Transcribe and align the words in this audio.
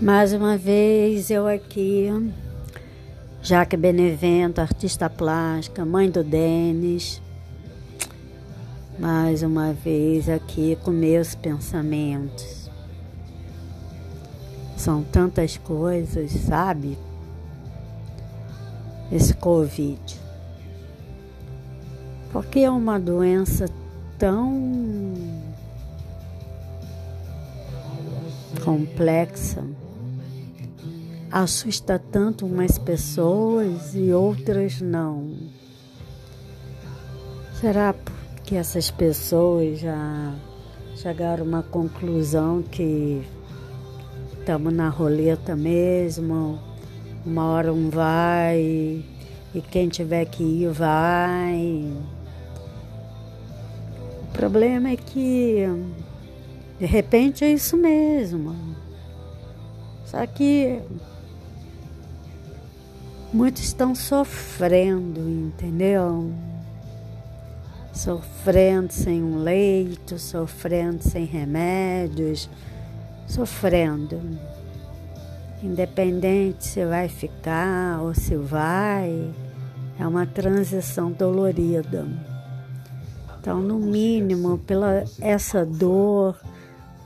Mais 0.00 0.32
uma 0.32 0.56
vez 0.56 1.30
eu 1.30 1.46
aqui, 1.46 2.08
Jaque 3.42 3.76
Benevento, 3.76 4.58
artista 4.58 5.10
plástica, 5.10 5.84
mãe 5.84 6.10
do 6.10 6.24
Denis. 6.24 7.20
Mais 8.98 9.42
uma 9.42 9.74
vez 9.74 10.26
aqui 10.26 10.78
com 10.82 10.90
meus 10.90 11.34
pensamentos. 11.34 12.70
São 14.74 15.02
tantas 15.02 15.58
coisas, 15.58 16.30
sabe? 16.30 16.96
Esse 19.12 19.34
Covid. 19.34 20.18
Porque 22.32 22.60
é 22.60 22.70
uma 22.70 22.98
doença 22.98 23.66
tão 24.18 25.12
complexa 28.64 29.62
assusta 31.30 31.98
tanto 31.98 32.44
umas 32.44 32.78
pessoas 32.78 33.94
e 33.94 34.12
outras 34.12 34.80
não. 34.80 35.34
Será 37.60 37.94
que 38.44 38.56
essas 38.56 38.90
pessoas 38.90 39.78
já 39.78 40.34
chegaram 40.96 41.44
a 41.44 41.48
uma 41.48 41.62
conclusão 41.62 42.62
que 42.62 43.22
estamos 44.38 44.72
na 44.72 44.88
roleta 44.88 45.54
mesmo, 45.54 46.58
uma 47.24 47.46
hora 47.46 47.72
um 47.72 47.88
vai 47.88 49.04
e 49.54 49.60
quem 49.70 49.88
tiver 49.88 50.24
que 50.24 50.42
ir 50.42 50.70
vai. 50.70 51.92
O 54.22 54.32
problema 54.32 54.90
é 54.90 54.96
que 54.96 55.64
de 56.78 56.86
repente 56.86 57.44
é 57.44 57.52
isso 57.52 57.76
mesmo. 57.76 58.56
Só 60.06 60.26
que 60.26 60.80
Muitos 63.32 63.62
estão 63.62 63.94
sofrendo, 63.94 65.20
entendeu? 65.20 66.32
Sofrendo 67.92 68.92
sem 68.92 69.22
um 69.22 69.38
leito, 69.44 70.18
sofrendo 70.18 71.00
sem 71.00 71.26
remédios, 71.26 72.50
sofrendo. 73.28 74.20
Independente 75.62 76.66
se 76.66 76.84
vai 76.84 77.08
ficar 77.08 78.00
ou 78.00 78.12
se 78.14 78.34
vai, 78.34 79.30
é 79.96 80.04
uma 80.04 80.26
transição 80.26 81.12
dolorida. 81.12 82.08
Então, 83.38 83.60
no 83.60 83.78
mínimo, 83.78 84.58
pela 84.58 85.04
essa 85.20 85.64
dor, 85.64 86.36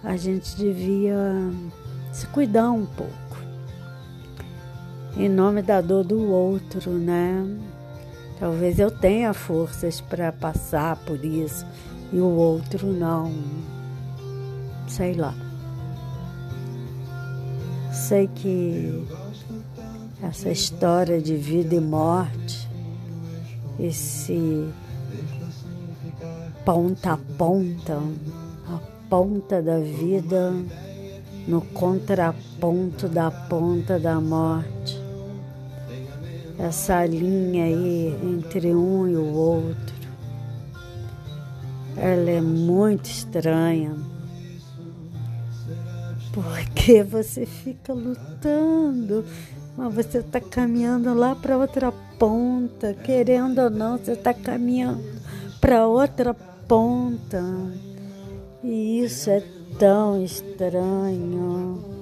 a 0.02 0.16
gente 0.16 0.56
devia 0.56 1.18
se 2.12 2.26
cuidar 2.28 2.70
um 2.70 2.86
pouco 2.86 3.23
em 5.16 5.28
nome 5.28 5.62
da 5.62 5.80
dor 5.80 6.04
do 6.04 6.20
outro, 6.30 6.90
né? 6.90 7.46
Talvez 8.38 8.78
eu 8.78 8.90
tenha 8.90 9.32
forças 9.32 10.00
para 10.00 10.32
passar 10.32 10.96
por 10.96 11.24
isso 11.24 11.64
e 12.12 12.18
o 12.18 12.26
outro 12.26 12.88
não. 12.88 13.32
Sei 14.88 15.14
lá. 15.14 15.34
Sei 17.92 18.28
que 18.28 19.06
essa 20.20 20.50
história 20.50 21.20
de 21.20 21.36
vida 21.36 21.76
e 21.76 21.80
morte, 21.80 22.68
esse 23.78 24.68
ponta 26.64 27.12
a 27.12 27.16
ponta, 27.38 27.98
a 28.68 28.78
ponta 29.08 29.62
da 29.62 29.78
vida 29.78 30.52
no 31.46 31.60
contraponto 31.60 33.08
da 33.08 33.30
ponta 33.30 33.98
da 33.98 34.20
morte 34.20 35.03
essa 36.58 37.04
linha 37.04 37.64
aí 37.64 38.14
entre 38.22 38.74
um 38.74 39.08
e 39.08 39.16
o 39.16 39.32
outro. 39.34 39.94
Ela 41.96 42.30
é 42.30 42.40
muito 42.40 43.06
estranha. 43.06 43.94
Porque 46.32 47.02
você 47.04 47.46
fica 47.46 47.92
lutando, 47.92 49.24
mas 49.76 49.94
você 49.94 50.18
está 50.18 50.40
caminhando 50.40 51.14
lá 51.14 51.34
para 51.34 51.56
outra 51.56 51.92
ponta, 52.18 52.94
querendo 52.94 53.60
ou 53.60 53.70
não, 53.70 53.98
você 53.98 54.12
está 54.12 54.34
caminhando 54.34 55.02
para 55.60 55.86
outra 55.86 56.34
ponta. 56.34 57.42
E 58.62 59.00
isso 59.00 59.30
é 59.30 59.42
tão 59.78 60.22
estranho 60.22 61.93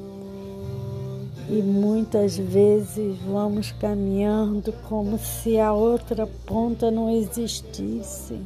e 1.49 1.63
muitas 1.63 2.37
vezes 2.37 3.19
vamos 3.27 3.73
caminhando 3.73 4.73
como 4.89 5.19
se 5.19 5.59
a 5.59 5.73
outra 5.73 6.27
ponta 6.47 6.91
não 6.91 7.11
existisse. 7.11 8.39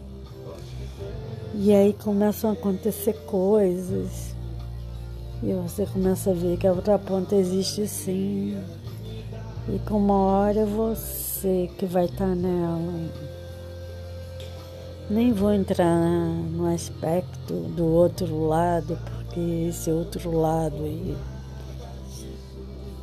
E 1.54 1.72
aí 1.72 1.92
começam 1.92 2.50
a 2.50 2.52
acontecer 2.52 3.14
coisas. 3.26 4.34
E 5.42 5.52
você 5.52 5.86
começa 5.86 6.30
a 6.30 6.34
ver 6.34 6.56
que 6.56 6.66
a 6.66 6.72
outra 6.72 6.98
ponta 6.98 7.34
existe 7.34 7.86
sim. 7.86 8.56
E 9.68 9.78
com 9.80 9.98
uma 9.98 10.16
hora 10.16 10.60
é 10.60 10.64
você 10.64 11.70
que 11.78 11.86
vai 11.86 12.06
estar 12.06 12.34
nela. 12.34 13.10
Nem 15.08 15.32
vou 15.32 15.52
entrar 15.52 16.00
no 16.50 16.66
aspecto 16.74 17.54
do 17.54 17.84
outro 17.84 18.48
lado, 18.48 18.98
porque 19.04 19.68
esse 19.68 19.90
outro 19.90 20.36
lado 20.36 20.82
aí 20.82 21.16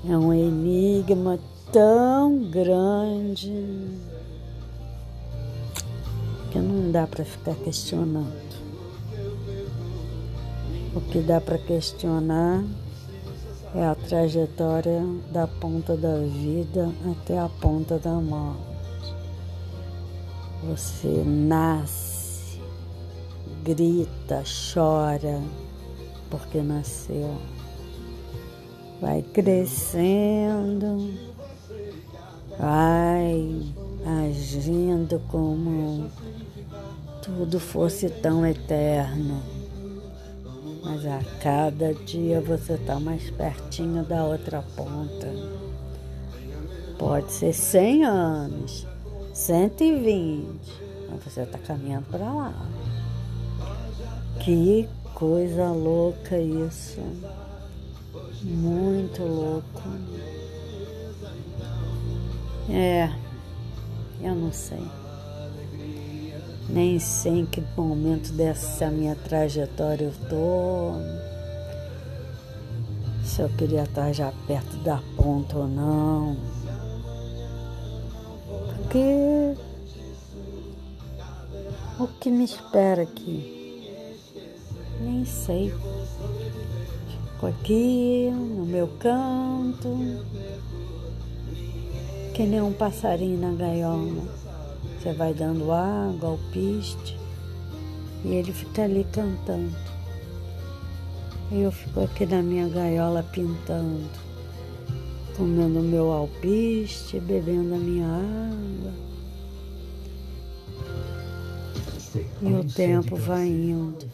é 0.09 0.17
um 0.17 0.33
enigma 0.33 1.39
tão 1.71 2.49
grande 2.49 3.51
que 6.51 6.59
não 6.59 6.91
dá 6.91 7.07
para 7.07 7.23
ficar 7.23 7.55
questionando. 7.55 8.53
O 10.93 11.01
que 11.01 11.19
dá 11.21 11.39
para 11.39 11.57
questionar 11.57 12.63
é 13.73 13.85
a 13.85 13.95
trajetória 13.95 15.01
da 15.31 15.47
ponta 15.47 15.95
da 15.95 16.19
vida 16.19 16.91
até 17.09 17.39
a 17.39 17.47
ponta 17.49 17.97
da 17.97 18.13
morte. 18.13 18.61
Você 20.63 21.23
nasce, 21.25 22.61
grita, 23.63 24.43
chora 24.73 25.41
porque 26.29 26.61
nasceu 26.61 27.37
vai 29.03 29.21
crescendo, 29.21 31.13
vai 32.57 33.61
agindo 34.29 35.21
como 35.27 36.09
tudo 37.21 37.59
fosse 37.59 38.09
tão 38.09 38.47
eterno. 38.47 39.41
Mas 40.85 41.05
a 41.05 41.19
cada 41.41 41.93
dia 41.93 42.39
você 42.39 42.75
está 42.75 42.97
mais 42.97 43.29
pertinho 43.29 44.05
da 44.05 44.23
outra 44.23 44.63
ponta. 44.73 45.27
Pode 46.97 47.29
ser 47.33 47.51
100 47.51 48.05
anos, 48.05 48.87
120, 49.33 50.45
mas 51.11 51.23
você 51.25 51.41
está 51.41 51.57
caminhando 51.57 52.05
para 52.05 52.33
lá. 52.33 52.53
Que 54.39 54.87
coisa 55.13 55.71
louca 55.71 56.37
isso. 56.37 57.01
Muito 58.43 59.23
louco. 59.23 59.81
É, 62.69 63.09
eu 64.21 64.35
não 64.35 64.51
sei. 64.51 64.83
Nem 66.69 66.99
sei 66.99 67.39
em 67.39 67.45
que 67.45 67.63
momento 67.77 68.33
dessa 68.33 68.89
minha 68.89 69.15
trajetória 69.15 70.05
eu 70.05 70.29
tô. 70.29 70.91
Se 73.23 73.41
eu 73.41 73.49
queria 73.49 73.83
estar 73.83 74.11
já 74.11 74.33
perto 74.45 74.75
da 74.83 75.01
ponta 75.15 75.59
ou 75.59 75.67
não. 75.67 76.35
Porque 78.75 79.55
o 81.97 82.07
que 82.19 82.29
me 82.29 82.43
espera 82.43 83.03
aqui? 83.03 83.87
Nem 84.99 85.23
sei 85.23 85.73
aqui 87.47 88.29
no 88.31 88.65
meu 88.65 88.87
canto, 88.99 89.89
que 92.33 92.43
nem 92.43 92.61
um 92.61 92.73
passarinho 92.73 93.39
na 93.39 93.53
gaiola. 93.53 94.23
Você 94.99 95.13
vai 95.13 95.33
dando 95.33 95.71
água, 95.71 96.29
alpiste, 96.29 97.17
e 98.23 98.29
ele 98.29 98.53
fica 98.53 98.83
ali 98.83 99.05
cantando. 99.11 99.75
E 101.51 101.61
eu 101.61 101.71
fico 101.71 102.01
aqui 102.01 102.25
na 102.25 102.41
minha 102.41 102.67
gaiola 102.67 103.21
pintando, 103.23 104.09
comendo 105.35 105.79
o 105.79 105.83
meu 105.83 106.11
alpiste, 106.11 107.19
bebendo 107.19 107.75
a 107.75 107.77
minha 107.77 108.07
água. 108.07 108.93
E 112.41 112.53
o 112.53 112.63
tempo 112.63 113.15
vai 113.15 113.47
indo. 113.47 114.05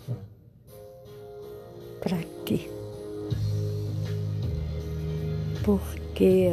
Para 2.02 2.18
quê? 2.46 2.79
Por 5.70 5.82
quê? 6.16 6.50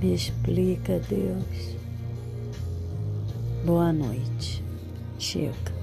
Me 0.00 0.14
explica, 0.14 1.00
Deus. 1.00 1.76
Boa 3.64 3.92
noite. 3.92 4.62
Chega. 5.18 5.75